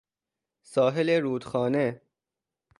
ساحل 0.63 1.09
رودخانه 1.09 2.01